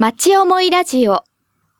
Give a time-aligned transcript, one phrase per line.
[0.00, 1.24] 町思いラジオ。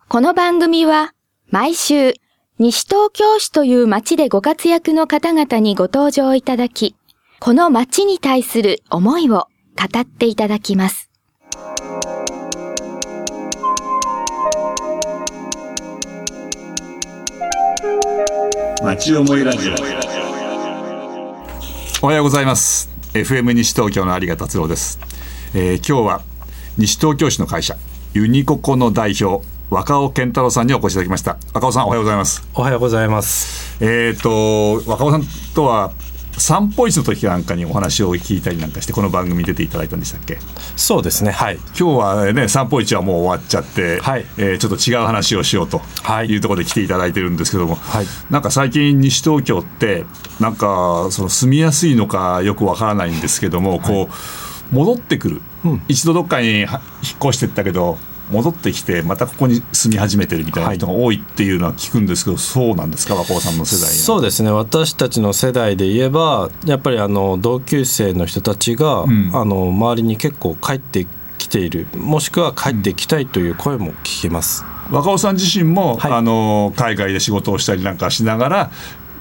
[0.09, 1.15] この番組は
[1.51, 2.15] 毎週
[2.59, 6.97] 西東京市という町でご活躍の方々にご登場いただき、
[7.39, 9.47] この町に対する思いを
[9.77, 11.13] 語っていただきます。
[18.83, 19.75] 町思いラジオ
[22.03, 24.99] おはようございます FM 西東京の有賀達郎です、
[25.55, 26.23] えー今日は
[26.79, 27.77] 西東京市の会社
[28.19, 31.39] ユニココの代表若尾健太郎さんにお越しいただきました。
[31.55, 32.49] 若尾さんおはようございます。
[32.53, 33.77] おはようございます。
[33.81, 35.23] えっ、と若尾さん
[35.55, 35.93] とは
[36.37, 40.39] 散歩市の時なんかにお話を聞いたりなんかしてこの番組に出ていただいたんでしたっけ？
[40.75, 41.31] そうですね。
[41.31, 41.59] はい。
[41.59, 44.27] 今日はね散歩市はもう終わっちゃって、はい。
[44.37, 46.27] えーちょっと違う話をしようとはい。
[46.27, 48.07] いうところで来ていただいてるんですけども、はい。
[48.31, 50.07] なんか最近西東京って
[50.41, 55.41] なんかその住みやすいのかよくわからないんですけども、こう戻ってくる、
[55.89, 57.97] 一度どっかには引っ越してったけど
[58.31, 64.51] 戻ってきてまたここに住み始めてるみたいな人が多いっていうのは聞くんですけど、そうなんですか若尾さんの世代そうですね。
[64.51, 71.07] 私たちの世代で言えば、やっぱりあの同級生の人たちが、んあの周りに結構帰って
[71.39, 74.65] きている、もしくは帰ってきたいという声も聞きます。
[74.91, 78.71] 若尾さん自身も、はいあの海外で仕事をしたりなんかしながら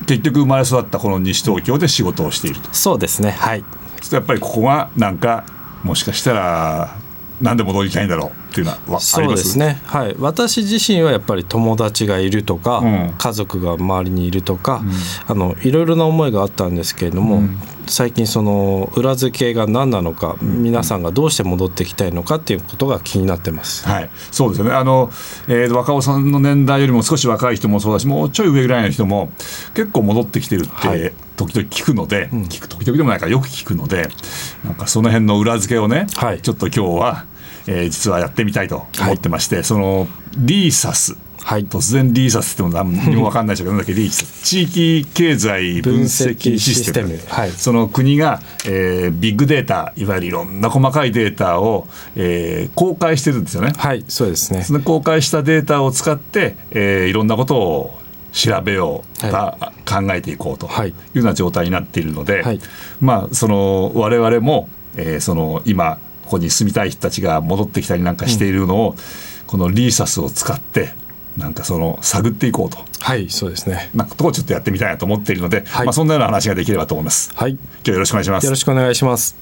[0.05, 2.73] 結局生まれ育ったこの西東京で仕事をしていると。
[2.73, 3.31] そうですね。
[3.31, 3.63] はい。
[4.11, 5.45] やっぱりここがなんか
[5.83, 6.97] もしかしたら
[7.41, 13.13] 何で戻りたいんだろうっていうのはそうですね、はい、私自身はやっぱり友達がいるとか、うん。
[13.17, 14.81] 家族が周りにいるとか、
[15.27, 17.41] あのいろいろな思いがあったんですけれども、
[17.87, 23.87] 最近その裏付けが何なのか、皆さんがどうして戻ってきたいのかっていうことが気になってます。
[23.87, 24.71] はい、そうですよね。
[24.71, 25.09] あの、
[25.47, 29.31] えー若尾さんの年代よりも少し若い人もそうだしもうちょい上ぐらいの人も
[29.73, 31.13] 結構戻ってきてるって、はい。
[31.35, 34.09] 時々聞くので、聞く時々でもないからよく聞くので
[34.65, 36.41] なんかその辺の裏付けをね、はい。
[36.41, 37.25] ちょっと今日は、
[37.67, 40.07] えー実はやってみたいと思ってまして、その
[40.37, 41.65] リーサスはい。
[41.65, 44.43] 突然リーサスっても何にも分かんないでしょうけどけリーサス。
[44.43, 47.17] 地域経済分析システム。
[47.29, 47.51] はい。
[47.51, 53.71] その国が、えービッグデータいわゆるいろんな細かいデータを、えー公開してるんですよね。
[53.77, 54.65] はい、そうですね。
[54.83, 57.97] 公開したデータを使って、えーいろんなことを
[58.33, 60.89] 調べよう、は考えていこうとはい。
[60.89, 62.59] いうような状態になっているので、はい。
[62.99, 64.67] まあその我々も、
[64.97, 68.95] えーその今ここに住みたい人たちが戻ってきたりなんかしているのを、
[69.45, 70.89] このリーサスを使って
[71.37, 72.79] なんかその探っていこうと。
[72.99, 73.91] はい、そうですね。
[73.93, 77.31] なんかとこをちょっとやってみたいなと思っているので、はいまあそんなような話ができればと思います。
[77.35, 78.55] はい、今日よろしくお願いしますよろ。
[78.55, 79.35] しくお願いします。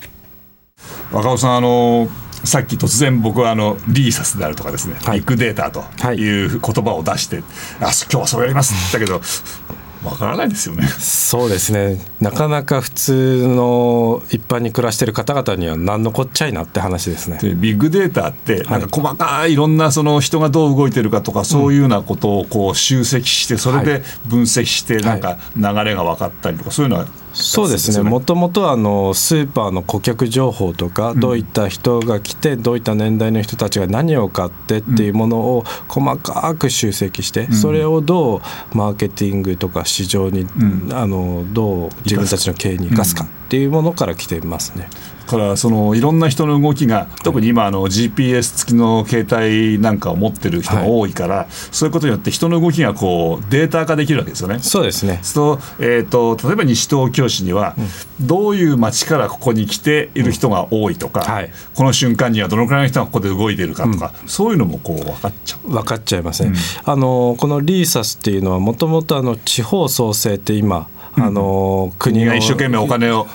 [1.12, 2.10] 若尾さんあの
[2.44, 7.42] さっき突然僕はあのリーサスであるとかですね、はいビッグデータとはいいう言葉を出して、あ
[7.80, 9.26] 今日はそれやりますって言ったけ
[9.65, 9.65] ど
[10.06, 10.88] わからないですよね。
[10.88, 12.00] そうですね。
[12.20, 17.40] なかなか普通の一般に暮らしてる方々には何のこっちゃいなって話ですね。
[17.42, 28.10] でビッグデータってなんか細かいいろんなその人がどう動いてるかとかそういうようなことをこう集積してそれで分析してなんか流れが分かったりとかそういうのはそうですね。
[28.10, 38.38] もともとあのスーパーの顧客情報とか、どういった人が来てどういった年代の人たちが何を買ってっていうものを細かく集積して、それをど
[38.74, 40.48] うマーケティングとか市場に、
[40.94, 44.90] あのどう自分たちの経営に生かすかっていうものから来てますね。
[45.26, 54.60] からそのいろんな人の動きが特に今あの GPS 付きの携帯なんかを持ってる人が多いから、そういうことによって人の動きがこうデータ化できるわけですよね。
[54.60, 55.20] そうですね。
[55.24, 57.76] そうえー、と例えば西東京市には、
[58.22, 61.52] どういう町からここに来ている人が多いとか、はい。
[61.74, 65.72] この瞬間にはどのくらいの人がここで動いているかとか、そういうのもこう分かっちゃう。
[65.72, 66.54] 分かっちゃいますね、
[66.84, 70.88] あのこのリーサスっていうのはもともとあの地方創生って今、
[71.18, 73.28] あの国が一生懸命お金を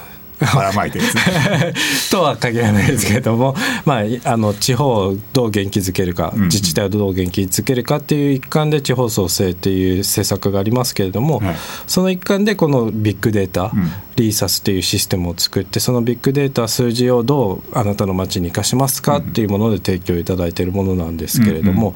[0.54, 1.74] ばらまいてですね。
[2.10, 11.56] とは限らないですけれども、まあ、あの地方をどう元気づけるか、自治体をどう元気づけるかっていう一環で地方創生っていう政策がありますけれども、はい。
[11.86, 13.72] その一環でこのビッグデータ、
[14.16, 21.94] リーサスっていうシステムを作ってそのビッグデータ数字をどうあなたの町に生かしますかっていうもので提供いただいているものなんですけれども、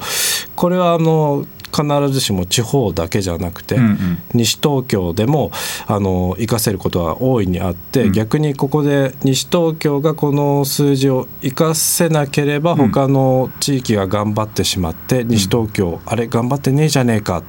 [0.55, 1.45] これはあの
[1.75, 4.17] 必ずしも地方だけじゃなくて、んうん。
[4.33, 5.51] 西東京でも
[5.87, 17.43] あの活かせることは大いにあって、逆にここで西東京がこの数字を活かせなければ他の地域が頑張ってしまって、西東京あれ頑張ってねえじゃねえか、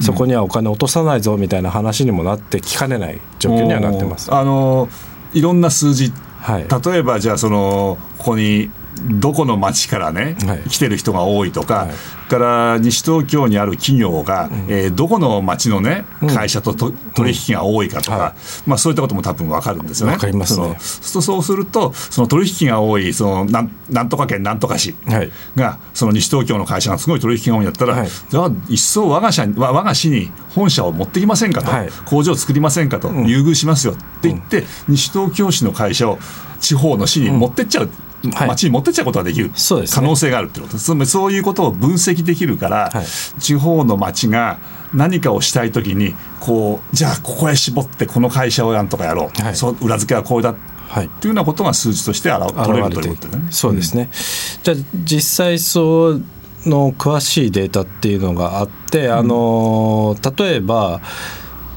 [0.00, 4.32] そこにはお金落とさないぞみたいな話にもなってきかねない状況にはなってます。
[4.32, 4.88] あの
[5.34, 6.12] いろんな数字。
[6.40, 6.66] はい。
[6.90, 8.70] 例えばじゃあそのここに
[9.04, 10.68] どこの町からね、はい。
[10.68, 11.90] 来てる人が多いとか、はい。
[12.28, 18.34] から西東京にある企業が、えーどこの町のね会社とと取引が多いかとか、は
[18.66, 20.14] まあ、そういったことも多分分かるんですよね。
[20.14, 20.76] わかりますね。
[20.80, 25.30] そのそうするとその取引が多いそのなんなんとか県なんとか市はい。
[25.56, 28.08] がその西東京の会社がすごい取引が多いんだったら、はい。
[28.08, 31.88] じゃあ一層我が社我が市に本社を持ってきませんかと、はい。
[32.06, 36.18] 工場を作りませんかと、優遇しますよって言って、西東京市の会社を
[36.60, 37.90] 地方の市に持ってっちゃう。
[38.34, 38.48] はい。
[38.48, 39.94] 町に持ってっちゃうことができる、そうですね。
[39.94, 40.76] 可能性があるってこと。
[40.78, 43.40] つまりそういうことを分析できるから、はい。
[43.40, 44.58] 地方の町が
[44.94, 49.56] 何かをしたいときにこうじゃあここへ絞ってこの会社をなんとかやろう、はい。
[49.56, 50.50] その裏付けはこうだ。
[50.50, 50.56] っ
[50.88, 51.08] はい。
[51.08, 53.48] ていうようなことが数字として現取れるということだね。
[53.50, 54.08] そうですね、
[54.62, 56.22] じゃあ実際そう
[56.64, 61.02] の詳しいデータっていうのがあって、あの例えば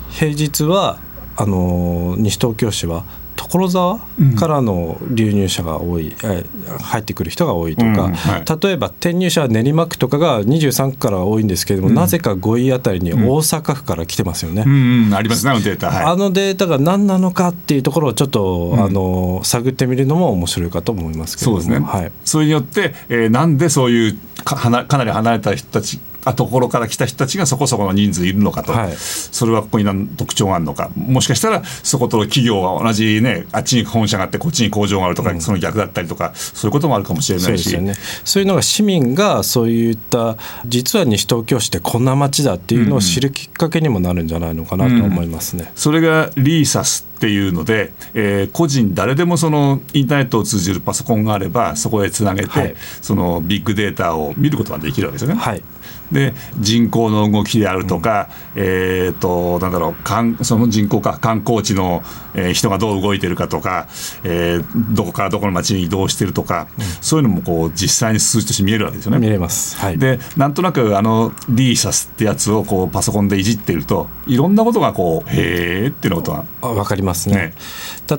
[0.09, 0.97] 平日は
[1.35, 3.03] あの西東京市は
[3.35, 3.99] 所沢
[4.37, 6.45] からの流入者が多い、え
[6.81, 8.45] 入ってくる人が多いとか、うんはい。
[8.61, 14.63] 例えば転入者は練馬区とかが23区から多いんですけれども、なぜか5位あたりに大阪府から来てますよね。
[14.65, 15.89] うんうん、ありますね、あのデータ。
[15.89, 21.61] はい、あのデータが何なのかっていうところをちょっと、あの探ってみるのも面白いかと思いますけれども。
[21.61, 24.55] そうですね、はい、それによって、えーなんでそういうか
[24.85, 28.95] かなり離れた人たちあところから来た人たちがそこそこの人数いるのかと、はい。
[28.95, 30.91] それはここに何特徴があるのか。
[30.95, 37.69] もしかしたらそこと企業は同じねあっちに本社があってこっちに工場があるとか、その逆だったりとかそういうこともあるかもしれないし。
[37.69, 37.93] そうね。
[38.23, 40.37] そういうのが市民がそういった
[40.67, 45.71] 実は西東京市ってこんな街だっていうのを知るきっかけにもなるんじゃないのかなと思いますね。
[45.75, 52.75] それがリーサスっていうので、えー個人誰でもそのインターネットを通じるパソコンがあればそこへつなげて、はい。
[53.01, 55.39] そのビッグデータを見ることができるわけですよね。
[55.39, 55.63] はい
[56.11, 62.01] で人口の動きであるとか、えー、となんだろうかんその人口か観光地の、
[62.33, 63.87] えー人がどう動いてるかとか、
[64.23, 66.67] えーどこからどこの町に移動してるとか、
[67.01, 69.19] そういうのもこう実際に数字として見えるわけですよね。
[69.19, 69.77] 見れます。
[69.77, 75.91] はい、でなんとなくあのリーサスってやつをこうパソコンでいじってるといろんなことがこうへー。
[75.91, 77.35] っていうことがあわかりますね。
[77.35, 77.53] ね。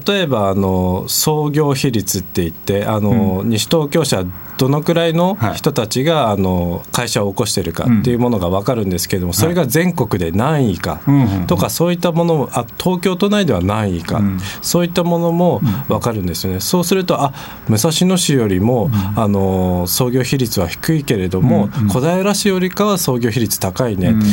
[0.06, 4.24] 例えばあの創業比率って言ってあの、西東京市は
[4.58, 5.54] どのくらいのはい。
[5.54, 11.46] 人たちが、あの会社を起こしてるかっていうものが分かるんですけれども、それが全国で何位かうんうんうん。
[11.46, 14.38] とか、そういったものもあ東京都内では何位か、ん。
[14.60, 16.60] そういったものも分かるんですよね。
[16.60, 17.32] そうするとあ
[17.68, 24.26] 武蔵野市よりも、あの創業比率は低いけれども、小平市よりかは創業比率高いね、うんうん。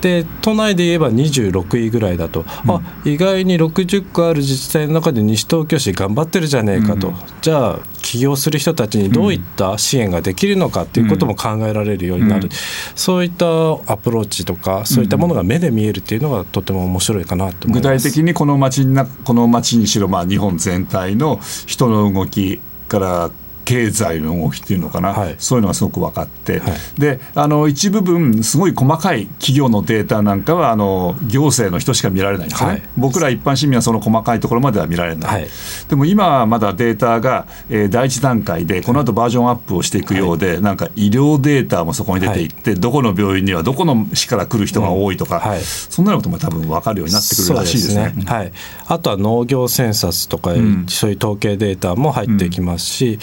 [0.00, 12.50] で都内で言えば26位ぐらいだと、あ意外に60個ある自治体の中で西東京市頑張ってるじゃねえかと、じゃあ起業する人たちにどういった支援ができるのかっていうことも考えられるようになる、うん。
[12.94, 18.04] そういったアプローチとかそういったものが目で見えるっていうのがとても面白いかなと思い具ます。
[18.04, 18.86] 体的にこの町
[19.24, 23.30] この町にしろ、まあ、日本全体の人の動きから
[23.64, 25.36] 経済の動きっていうのかな、はい。
[25.38, 27.00] そういうのがすごく分かって、はい。
[27.00, 32.82] であの一部分すごい細かい企業のデータなんかはあの行政の人しか見られないんですよね、はい。
[32.96, 35.48] 僕ら一般市民はその細かいところまでは見られない、はい。
[35.88, 48.14] でも今はまだデータが、えー第一段階でこの後バージョンアップをしていくようで、なんか医療データもそこに出ていって、どこの病院にはどこの市から来る人が多いとか、そんなことも多分分かるようになってくるらしいですね。
[48.16, 48.52] そうはい、
[48.86, 50.86] あとは農業センサスとか、ん。
[50.88, 53.18] そういう統計データも入ってきますし、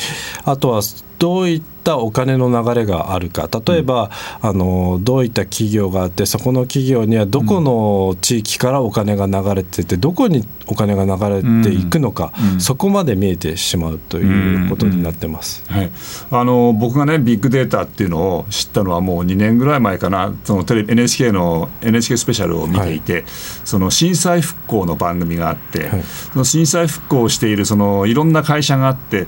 [0.46, 0.82] あとは
[1.20, 3.50] どういったお金の流れがあるか。
[3.66, 4.10] 例えば、
[4.42, 12.62] あのどういった企業があってそこの企業にはどこの地域からお金が流れててどこにお金が流れていくのか、うん。
[12.62, 15.64] そこまで見えてしまうということになってます。
[15.68, 15.92] はい、
[16.32, 20.34] あの僕がねビッグデータっていうのを知ったのはもう2年ぐらい前かな。
[20.46, 23.26] そのテレビ NHK の NHK スペシャルを見ていて、
[23.66, 26.04] その震災復興の番組があって、はい。
[26.04, 29.28] その震災復興をしているそのいろんな会社があって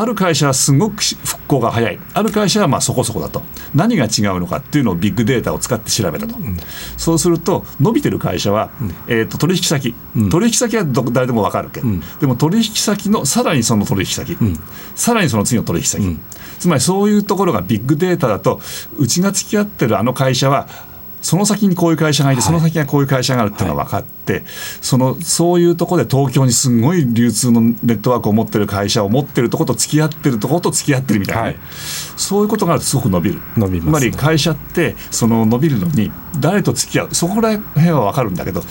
[0.00, 1.98] ある会社はすごく復興が早い。
[2.14, 3.42] ある会社はまあそこそこだと。
[3.74, 6.36] 何が違うのかっていうのをビッグデータを使って調べたと、
[6.96, 8.70] そうすると伸びてる会社は、
[9.08, 9.94] えー、と取引先、
[10.30, 11.86] 取引先はど誰でも分かるけど、
[12.20, 14.36] でも取引先のさらにその取引先、
[14.94, 16.18] さらにその次の取引先、
[16.58, 18.60] つまりそういうところがビッグデータだと
[18.98, 20.68] うちが付き合ってるあの会社は
[21.20, 24.44] その先にこういう会社がいて、その先にこういう会社があるっていうのが分かって、
[24.80, 31.58] そのそういうところで東京にすごい流通のネットワークを持ってる会社を持ってるところと付き合ってるところと付き合ってるみたいなね、はい。
[32.16, 33.40] そういうことがあるとすごく伸びる。
[33.56, 34.10] 伸びますね。
[34.10, 37.14] つまり会社ってその伸びるのに誰と付き合う？
[37.14, 38.62] そこら辺は分かるんだけど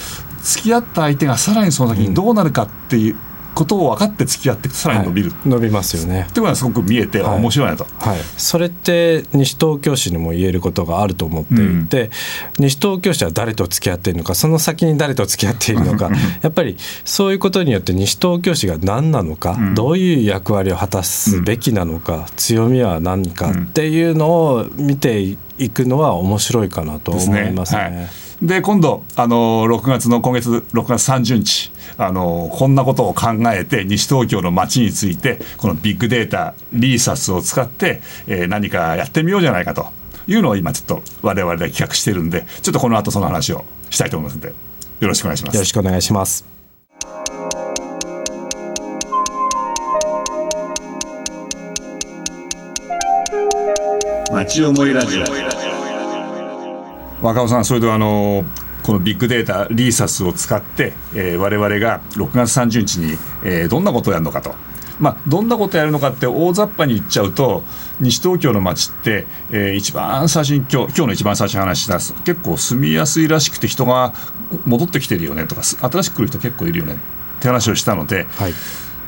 [0.42, 3.18] 付き合った相手がさらにその先にどうなるかっていう
[3.58, 5.50] ことを分かって付き合ってさらに伸びる、はい。
[5.50, 6.28] 伸びますよね。
[6.30, 7.40] っていうのはすごく見えてはい。
[7.40, 7.86] 面白いなと。
[7.86, 12.12] はい、それって西東京市にも言えることがあると思っていて、
[12.60, 16.12] 西東京市は誰と付き合っているのかその先に誰と付き合っているのか。
[16.42, 25.38] やっぱりそういうことによって西東京市が何なのか、どういう役割を果たすべきなのか、強みは何かっていうのを見てい
[25.70, 28.27] くのは面白いかなと思いますね。
[28.40, 39.88] はいで今度あの6月の今月6月30日あのこんなことを考えて西東京の街についてこのビッグデータリーサスを使って、えー何かやってみようじゃないかと
[40.28, 44.54] いうのを今ちょっと我々で企画してるんでちょっとこの後その話をしたいと思いますので
[45.00, 45.56] よろしくお願いします。
[45.56, 46.46] よろしくお願いします。
[54.32, 55.57] 町思いラジオ
[57.22, 58.46] 若尾さんそれではあの
[58.84, 64.56] このビッグデータリーサスを使って、えー我々が6月30日に、えーどんなことをやるのかと。
[65.00, 67.64] まあ、どんなことをやるのかって大雑把に言っちゃうと
[68.00, 74.14] 西東京の街って、えー一番最初に今日今日の一番最初に話した結構住みやすいらしくて人が
[74.66, 76.98] 戻ってきてるよねとかす新しく来る人結構いるよねっ
[77.42, 78.54] て話をしたので、はい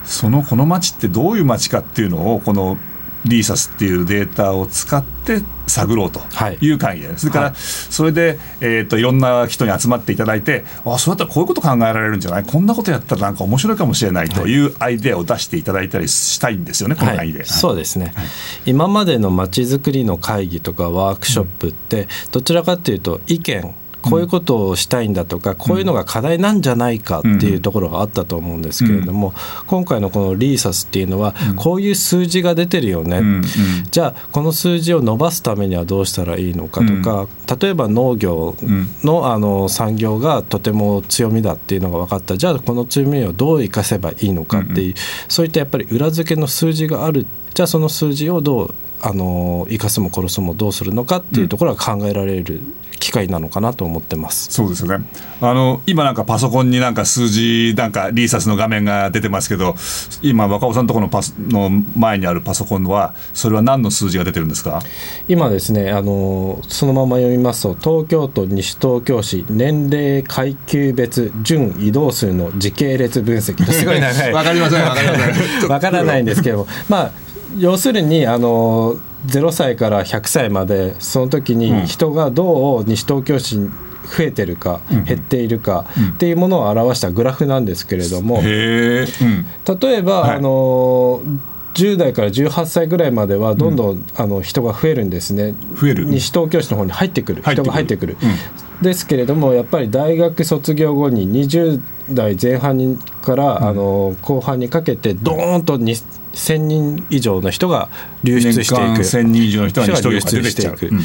[0.09, 2.79] そのこの街ってどういう街かっていうのをこの
[3.25, 6.57] リーサスっていうデータを使って探ろうとはい。
[6.61, 12.43] いう会議で、それからそれで、えー、といろんな人に集まっていただいてあそうやったらこういうこと考えられるんじゃない？
[12.43, 14.67] こんなことやったらなんか面白いかもしれないとい。
[14.67, 17.45] うアイデアを出していただいたりしたいんですよね、この会議で。
[17.45, 18.13] そうですね、
[18.65, 29.33] 今までのまちづくりの会議とかワークショップってどちらかというと意見こういうことをしたいんだとか、こういうのが課題なんじゃないかっていうところがあったと思うんですけれども、
[29.67, 33.21] 今回のこのリーサスっていうのは、こういう数字が出てるよね、
[33.91, 37.27] じゃあこの数字を伸ばすためにはどうしたらいいのかとか、
[37.61, 38.55] 例えば農業
[39.03, 42.37] のあの産業がとても強みだっていうのが分かった。
[42.37, 44.93] じゃあこの強みをどう生かせばいいのかっていう、
[45.27, 47.25] そういったやっぱり裏付けの数字がある。
[47.53, 52.61] じゃあその数字をどうあの生かすも殺すもどうするのかっていうところが考えられる
[52.99, 54.51] 機会なのかなと思ってます。
[54.51, 55.05] そうですよね。
[55.41, 59.75] あの今なんかパソコンになんか数字なんかリーサスの画面が出てますけど
[60.21, 64.81] 今若尾さんのところのパスの前にあるパソコンはそれは何の数字が出てるんですか？
[65.29, 75.69] 今ですねあのそのまま読みますと東京都西東京市年齢階級別準移動数の時系列分析すごい 長いわかりませんわかりません。
[75.71, 76.67] わからないんですけども。
[76.89, 78.95] まあ要するにあの
[79.27, 89.05] 0歳から100歳までその時に人がどう西東京市に増えてるか、減っているかっていうものを表したグラフなんですけれども、例
[89.97, 90.37] えば、はい。
[90.37, 91.21] あの
[91.75, 95.53] 10代から18歳ぐらいまではどんどん、あの人が増えるんですね。
[95.79, 96.05] 増える。
[96.05, 97.43] 西東京市の方に入ってくる。
[97.43, 97.63] 入ってくる。
[97.63, 98.17] 人が入ってくる、
[98.81, 105.95] ですけれどもやっぱり大学卒業後に20代前半にから、あの後半にかけてドーンとに
[106.33, 107.89] 1000人以上の人が
[108.23, 109.01] 流出していく。
[109.01, 110.89] 1000人以上の人が流出していく、う。
[110.91, 111.01] うん。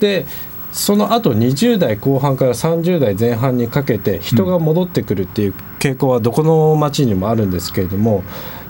[0.00, 0.26] で
[0.72, 8.24] その後20代後半から30代前半にかけて人が戻ってくるっていう傾向はどこの町にもあるんですけれども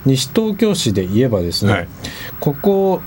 [0.04, 1.88] 西東京市で言えばですね、はい。
[2.40, 3.00] ここ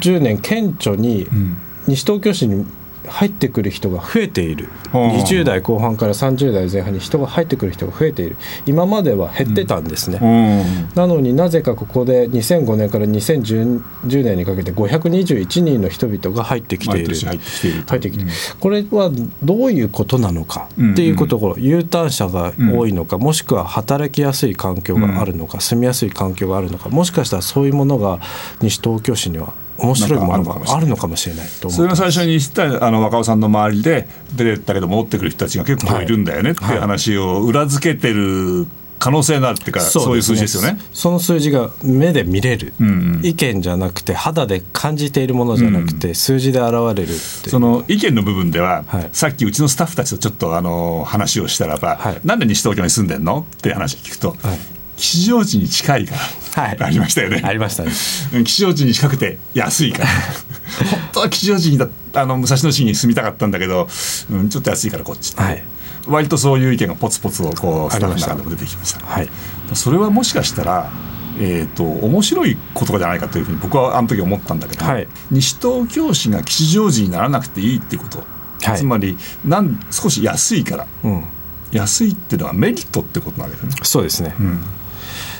[0.00, 1.56] 10年顕著にん。
[1.88, 2.66] 西東京市に
[3.08, 4.68] 入ってくる人が増えている。
[4.92, 5.08] ほう。
[5.08, 8.36] 20代後半から30代前半に人が入ってくる人が増えている。
[8.66, 10.88] 今までは減ってたんですね、うん。
[10.94, 13.82] なのになぜかここで2005年から2010
[14.24, 17.14] 年にかけて521人の人々が入ってきている。
[17.14, 18.24] 入ってきている入ってきて。
[18.60, 19.10] これは
[19.42, 28.20] どういうことなのかっていうことを U ターン者が多いのかもしくは働きやすい環境があるのか住みやすい環境があるのかもしかしたらそういうものが
[28.60, 31.48] 西東京市には面白いものがあるのかもしれない。
[31.60, 38.66] と思それが最初に知ったあの若尾さんの周りで出てったけど戻ってくる人たちが結構いるんだよねっていう話を裏付けてる
[38.98, 40.78] 可能性のあるっていうかそういう数字ですよね。
[40.92, 43.20] その数字が目で見れる、んうん。
[43.22, 49.08] 意見じゃなくて肌で感じているものじゃなくて、数字で現れるその意見の部分では、はい。
[49.12, 52.20] さっきうちのスタッフたちとちょっとあの話をしたらば、はい。
[52.24, 56.14] なんで西東京に住んでんのって話聞くと、はい吉祥寺に近いか
[56.56, 56.76] ら、はい。
[56.80, 57.42] ありましたよね。
[57.44, 57.92] ありましたね。
[58.34, 60.06] うん吉祥寺に近くて安いから。
[60.08, 63.88] 本当は吉祥寺にだあの武蔵野市に住みたかったんだけど、
[64.30, 65.32] うん、ちょっと安いからこっち。
[65.32, 65.62] って、はい。
[66.08, 69.04] 割とそういう意見がポツポツをこうスタッフの中でも出てきました。
[69.04, 69.28] はい。
[69.74, 70.90] それはもしかしたら
[71.38, 75.06] えー、と面白いことじゃないかというふうに僕はあの時思ったんだけど、はい。
[75.30, 78.24] 西東京市が吉祥寺にならなくていいっていうこと、
[78.62, 78.78] はい。
[78.78, 80.86] つまりなん少し安いから。
[81.04, 81.24] うん。
[81.72, 83.76] 安いっていうのはメリットってことなんですよね。
[83.82, 84.34] そうですね、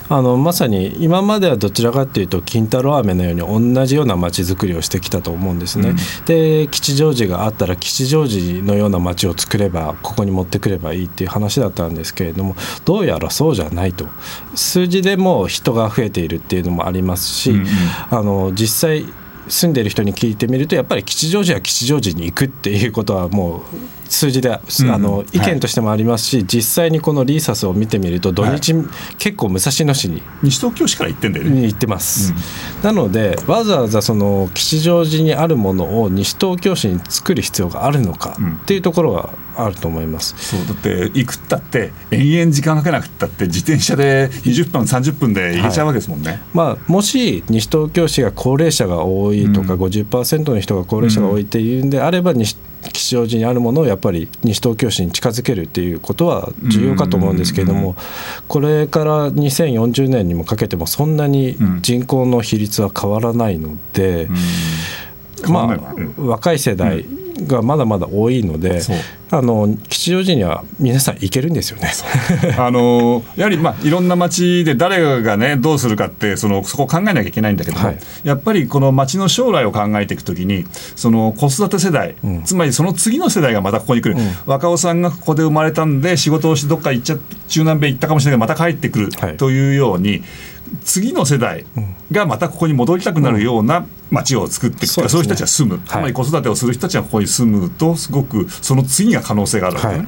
[0.09, 5.95] あのまさに今まではどちらかっていうと金太郎飴のように同じような街づくりをしてきたと思うんですね。
[6.27, 14.07] で吉祥寺があったら吉祥寺のような街を作ればここに持ってくればいいっていう話だったんですけれどもどうやらそうじゃないと。
[14.55, 17.67] 数字でも人が増えているっていうのもありますし、うんうん。
[18.11, 19.07] あの実際
[19.49, 23.63] 住んでる人に聞いてみるとやっぱり吉祥寺は吉祥寺に行くっていうことはもう
[24.09, 24.91] 数字で、うん。
[24.91, 28.75] あの意見としてもありますし、実際にこのリーサスを見てみると土日、
[29.19, 31.51] 結構武蔵野市に西東京市から行ってんだよね。
[31.51, 32.33] に行ってます、
[32.83, 38.53] なのでわざわざその吉祥寺にあるものを西東京市に作る必要があるのかうん。
[38.55, 46.43] っていうところがあると思います、そうだって行くったって延々時間かけなくったって自転車で20分30分で行けちゃうわけですもんね。
[46.53, 49.81] まあ、もし西東京市が高齢者が多いとか、うん。
[49.81, 52.57] 50%の人が高齢者が多いっていうんであれば西
[52.93, 57.97] 吉祥寺にあるものをやっぱり西東京市に近づけるっていうことは重要かと思うんですけれども、
[58.47, 61.17] これから2040年にもかけてもそん。
[61.17, 64.29] なに人口の比率は変わらないので、
[65.49, 67.05] まあ、若い世代
[67.47, 68.81] がまだまだ多いので、
[69.31, 71.91] あの吉祥寺には皆さん行けるんですよね。
[72.59, 77.99] あのやはり、まあ、いろんな町で誰がねどうするかってそのそこを考えなきゃいけないんだけども、はい。
[78.25, 80.65] やっぱりこの町の将来を考えていくときに
[80.95, 82.43] その子育て世代、うん。
[82.45, 84.31] つまりその次の世代がまたここに来る、うん。
[84.47, 87.17] 若尾さんがここで生まれたんで仕事をしてどっか行っちゃ
[87.49, 89.37] 中南米行ったかもしれないけどまた帰ってくるはい。
[89.37, 90.23] というように、
[90.85, 91.65] 次の世代
[92.11, 95.09] がまたここに戻りたくなるような町を作っていくうですね。
[95.09, 99.95] そういう人たちが住む、つまり子育てをする人たちがここに住むとすごくその次が可能性があるわけね。
[99.99, 100.07] はい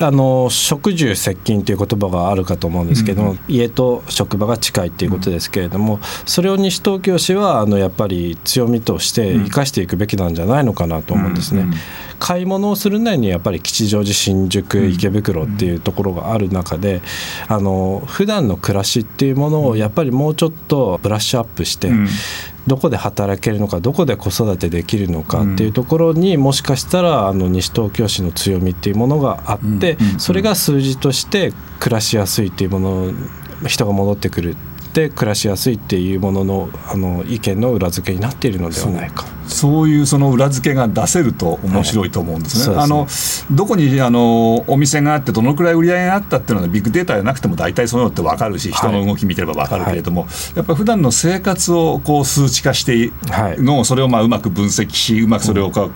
[0.00, 3.38] あの職住接近という言葉があるかと思うんですけども、うん。
[3.48, 11.62] 家と職場が近いっていうことですけれども、それを西東京市はあのやっぱり強みとして生かしていくべきなんじゃないのかなと思うんですね。
[11.62, 11.74] うんうん
[12.18, 17.02] 買い物をするなりにやっぱり吉祥寺新宿池袋っていうところがある中で、
[17.48, 22.08] あの普段の暮らしっていうものをやっぱりもうちょっとブラッシュアップして、うん
[22.66, 33.12] どこで働けるのかどこで子育てできるのかっていうところにもしかしたらあの西東京市の強みっていうものがあってそれが数字として暮らしやすいっていうもの
[33.66, 34.56] 人が戻ってくる
[34.94, 39.26] で暮らしやすいっていうもののあの意見の裏付けになっているのではないか。
[39.46, 42.76] そういうその裏付けが出せると面白いと思うんですね。
[42.76, 43.06] はいあの
[43.50, 55.90] どこにあのお店があってどのくらい売り上げがあったっていうのはビッグデータじゃなくても大体そういうのって分かるし人の動き見てれば分かるけれども、やっぱり普段の生活をこう数値化してはいのそれをまあうまく分析しうまくそれを解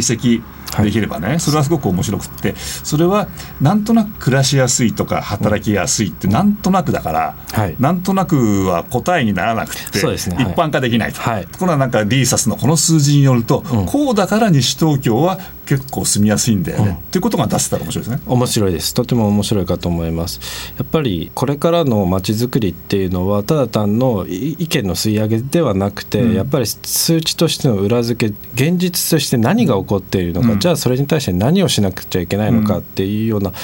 [0.00, 0.42] 析
[0.80, 2.54] できればね、それはすごく面白くって。
[2.56, 3.28] それは
[3.60, 7.76] なんとなく暮らしやすいとか働きやすいってなんとなくだから、はい。
[7.78, 11.20] なんとなくは答えにならなくて、一般化できないと。
[11.20, 11.46] はい。
[11.46, 15.38] ところがなんかリーサスのこの数字によると、こうだから西東京は
[15.72, 18.22] 結構住みやすいんだよね、っていうことが出せたら面白いですね。
[18.26, 18.92] 面白いです。
[18.92, 20.74] とても面白いかと思います。
[20.76, 26.34] やっぱりこれからのまちづくりっていうのはただ単のい意見の吸い上げではなくて、うん。
[26.34, 30.58] やっぱり数値としての裏付け現実として何が起こっているのか、うん。
[30.58, 33.54] じゃあそれに対して何をしなくちゃいけないのかっていうような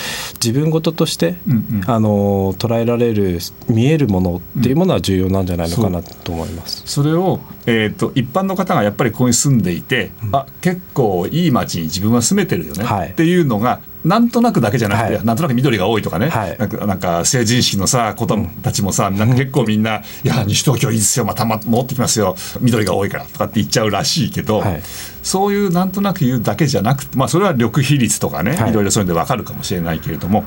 [0.43, 1.91] 自分事として、うんうん。
[1.91, 6.85] あの捉えられる見えるものっていうものは重要なんじゃないのかなと思います。
[6.87, 13.11] それを、えー、と一般の方がやっぱりここに住んでいて、あ結構いい町に自分は住めてるよね、はい。
[13.11, 15.25] っていうのがなんとなくだけじゃなくて、はい。
[15.25, 16.59] なんとなく緑が多いとかね、はい。
[16.59, 24.83] なんかなんか成人式のさ子供たちもさ、なんか結構みんな「いや西東京いいですよまたま戻ってきますよ緑が多いから」とかって言っちゃうらしいけど、はい。
[25.23, 28.71] そういうなんとなく言うだけじゃなくて、まあ、それは緑比率とかね、はい。
[28.71, 30.45] いろいろそういうので分かるかもしれないけれども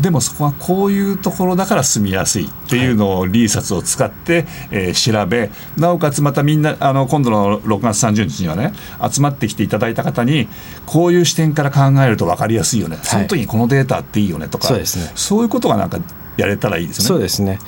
[0.00, 8.72] でもそこはこういうところだから住みやすいっていうのをリーサスを使って、えー調べなおかつまたみんなあの今度の6月30日にはね
[9.10, 10.48] 集まってきていただいた方に
[10.86, 14.68] こういう視点から考えると分かりやすいよね、その時にこのデータっていいよねとか
[15.14, 15.98] そういうことがなんか
[16.36, 17.06] やれたらいいですね。
[17.06, 17.58] そうですね。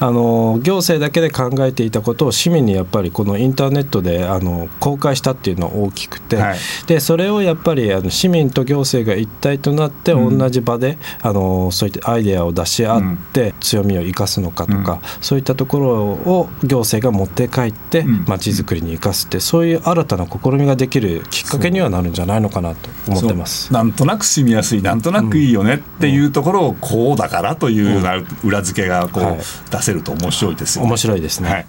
[0.00, 6.58] あの行政だけで考えていたことを市民にやっぱりこのインターネットであの公開したっていうのは大きくて、はい。
[6.86, 10.38] でそれをやっぱりあの市民と行政が一体となってうん。
[10.38, 18.24] 同じ場で、あのそういったアイデアを出し合って強みを生かすのかとか、そういったところを行政が持って帰ってうん。
[18.26, 23.72] まちづくりに生かすってそういう新たな試みができるきっかけにはなるんじゃないのかなと思ってます。
[23.72, 29.38] なんとなく住みやすいなんとなくいいよねっていうところをこうだからというような裏付けがこう、はい。
[29.70, 30.90] 出せると面白いですよね。
[30.90, 31.50] 面白いですね。
[31.50, 31.66] はい。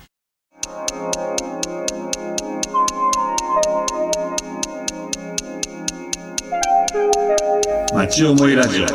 [7.93, 8.86] 町思いラジオ。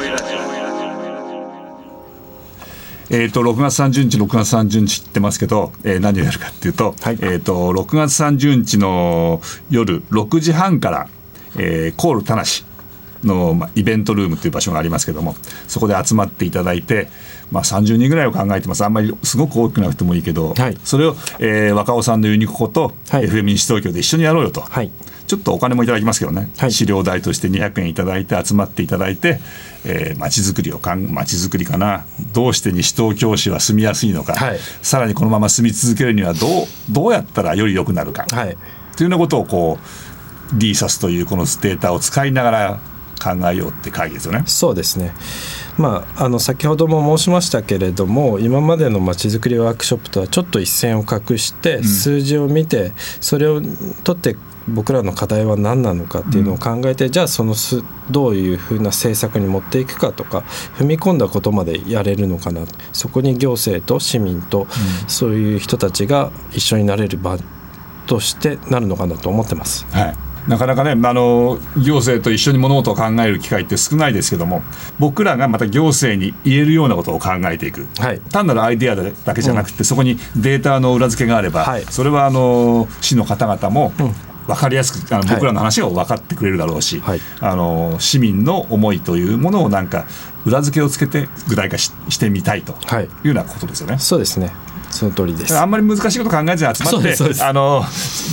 [3.11, 7.19] えー、と6月30日、6月30日って言ってますけど、えー何をやるかっていうと,、はい。
[7.21, 11.09] えー、と6月30日の夜6時半から、
[11.57, 12.65] えーコールたなし
[13.27, 15.35] の、まあ、イベントルームという場所がありますけども
[15.69, 17.09] そこで集まっていただいて、
[17.51, 18.85] まあ、30人ぐらいを考えてます。
[18.85, 20.79] あんまりすごく大きくなくてもいいけど、はい。
[20.85, 23.25] それを、えー若尾さんのユニココとはい。
[23.25, 24.61] FM 西東京で一緒にやろうよと。
[24.61, 24.91] はい。
[25.27, 26.73] ちょっとお金もいただきますけどね、はい。
[26.73, 29.41] 資料代として200円いただいて集まっていただいて、
[29.85, 32.07] えー、街づくりをかん街づくりかな。
[32.33, 34.59] どうして西東京市は住みやすいのか、はい。
[34.83, 38.57] さらにこのまま住み続けるにはどうどうやったらより良くなるか、はい。
[38.97, 42.81] というようなことをこうリーサスというこのデータを使いながら
[43.22, 44.42] 考えようって会議ですよね。
[44.46, 45.14] そうですね、
[45.79, 53.61] まあ、あの先ほども申しましたけれども今までのまちづくりワークショップとはちょっと一線を画して、数字を見てそれを
[54.05, 60.38] 取って僕らの課題は何なのかっていうのを考えて、じゃあそのすどういうふうな政策に持っていくかとか
[60.79, 62.62] 踏み込んだことまでやれるのかな。
[62.92, 64.66] そこに行政と市民と、
[65.07, 67.37] そういう人たちが一緒になれる場
[68.07, 69.87] としてなるのかなと思ってます。
[69.90, 74.63] はいなかなかね、あの行政と一緒に物事を考える機会って少ないですけども
[74.99, 78.21] 僕らがまた行政に言えるようなことを考えていく、はい。
[78.21, 81.85] 単なるアイデアだけじゃなくて、そこにデータの裏付けがあれば、はい。
[81.85, 83.93] それはあの市の方々も
[84.47, 85.35] 分かりやすくあのはい。
[85.37, 87.21] 僕らの話を分かってくれるだろうし、はい。
[87.41, 90.07] あの市民の思いというものをなんか
[90.45, 93.05] 裏付けをつけて具体化ししてみたいとはい。
[93.05, 93.99] いうようなことですよね。
[93.99, 94.53] そうですね
[94.95, 95.59] その通りです。
[95.59, 97.85] あんまり難しいこと考えずに集まってあの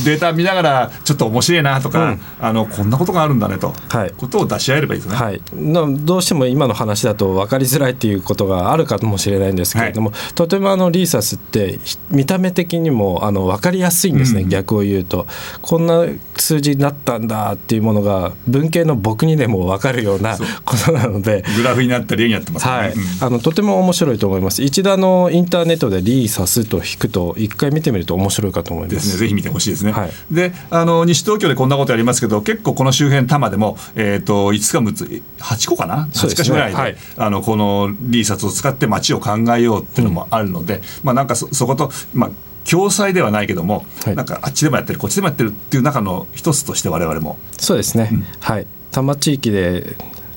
[0.06, 2.22] データ見ながらちょっと面白いなとか、うん。
[2.40, 4.14] あのこんなことがあるんだねと、はい。
[4.16, 5.16] ことを出し合えればいいですね。
[5.16, 14.50] はい、などうしても今の話だと分かりづらいっていうことがあるかもしれないんですけれども、とてもあのリーサスってひ見た目的にもあの分かりやすいんですね、うん。
[14.50, 15.26] 逆を言うと。
[15.62, 21.44] こんな数字になったんだっていうものが文系の僕にでも分かるようなことなので。
[21.58, 22.72] グラフになったり絵になってますね。
[22.72, 22.94] はい。
[22.94, 23.02] うん。
[23.22, 24.62] あのとても面白いと思います。
[24.62, 29.92] 一度あのインターネットでリーサスと引くと一回見てみると面白いかと思いまですすね、ぜひ見てほしいですね。
[29.92, 30.12] はい。
[30.32, 36.44] であの西東京でこんなことやりますけど結構この周辺多摩でも、えー、と5つか6つ8個かな？8そうですね。
[36.44, 36.96] か所ぐらいで、はい。
[37.18, 42.32] あのこのリーサスを使って街を考えようっていうのもあるので、まあなんかそそこと、まあ
[42.70, 44.16] 共催ではないけども、はい。
[44.16, 47.38] なんかあっちでもやってるこっちでもやってるっていう中の一つとして我々も。
[47.58, 48.68] そうですね、はい。
[48.92, 49.96] 多摩地域で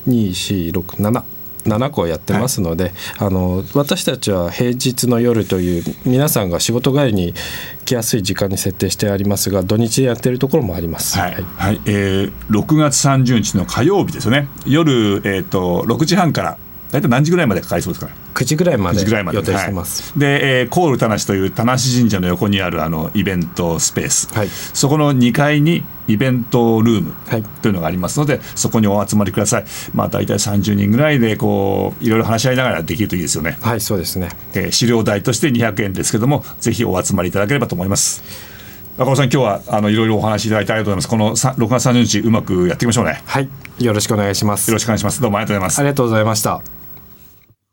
[0.09, 1.23] 2467
[1.65, 7.35] 7個やってますので、あの私たちは平日の夜という皆さんが仕事帰りに
[7.85, 11.19] 来やすい時間に設定してありますが土日でやってるところもあります。
[11.19, 11.81] はい、はい。
[11.87, 14.49] えー、6月30日の火曜日ですよね。
[14.67, 16.59] 夜、えー、と6時半から
[16.95, 18.17] 大体何時ぐらいまでかかりそうですかね。
[18.35, 19.35] 9時ぐらいま9で。
[19.35, 20.13] 予定してます。
[20.13, 20.21] はい。
[20.21, 24.49] で、えーコール田無という田無神社の横にあるあのイベントスペース、はい。
[24.49, 27.43] そこの2階にイベントルームはい。
[27.43, 29.65] というのがありますので、そこにお集まりください。
[29.93, 34.29] まあ大体30人ぐらいでこういろいろ話し合いながらできるといいですよね、はい、そうですね。
[34.55, 38.23] えー資料代として200円ですけどもぜひお集まりいただければと思います。
[38.97, 41.09] 赤尾さん今日はあのいろいろお話しいただいてありがとうございます。
[41.09, 43.23] このさ6月30日うまくやっていきましょうね。
[43.27, 44.71] はい、よろしくお願いします。
[44.71, 45.21] よろしくお願いします。
[45.21, 45.79] どうもありがとうございます。
[45.81, 46.74] ありがとうございました。